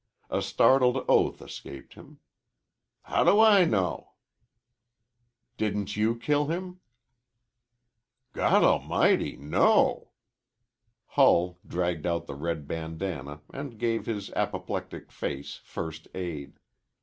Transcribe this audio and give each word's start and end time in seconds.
A 0.31 0.41
startled 0.41 1.05
oath 1.07 1.43
escaped 1.43 1.93
him. 1.93 2.17
"How 3.03 3.23
do 3.23 3.39
I 3.39 3.65
know?" 3.65 4.13
"Didn't 5.57 5.95
you 5.95 6.15
kill 6.15 6.47
him?" 6.47 6.79
"Goddlemighty, 8.33 9.37
no!" 9.37 10.09
Hull 11.05 11.59
dragged 11.67 12.07
out 12.07 12.25
the 12.25 12.33
red 12.33 12.67
bandanna 12.67 13.41
and 13.53 13.77
gave 13.77 14.07
his 14.07 14.31
apoplectic 14.31 15.11
face 15.11 15.57
first 15.63 16.07
aid. 16.15 16.57